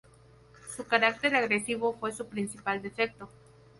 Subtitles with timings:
[0.75, 3.29] Su carácter agresivo fue su principal defecto.